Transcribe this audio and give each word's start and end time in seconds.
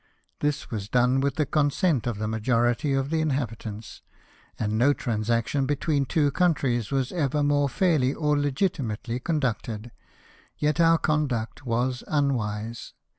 This 0.39 0.63
v/as 0.63 0.89
done 0.89 1.19
with 1.19 1.35
the 1.35 1.45
consent 1.45 2.07
of 2.07 2.17
the 2.17 2.27
majority 2.27 2.91
of 2.91 3.11
the 3.11 3.21
inhabitants; 3.21 4.01
and 4.57 4.75
no 4.75 4.93
transaction 4.93 5.67
between 5.67 6.07
two 6.07 6.31
countries 6.31 6.87
76 6.87 6.91
LIFE 6.91 6.95
OF 6.95 7.13
NELSON. 7.13 7.17
was 7.33 7.35
ever 7.35 7.43
more 7.43 7.69
fairly 7.69 8.13
or 8.15 8.35
legitimately 8.35 9.19
conducted, 9.19 9.91
yet 10.57 10.79
our 10.79 10.97
conduct 10.97 11.67
was 11.67 12.03
unwise. 12.07 12.95